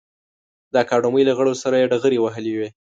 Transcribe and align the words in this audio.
د 0.71 0.75
اکاډمۍ 0.83 1.23
له 1.27 1.33
غړو 1.37 1.53
سره 1.63 1.75
یې 1.81 1.89
ډغرې 1.91 2.17
وهلې 2.21 2.53
وې. 2.57 2.69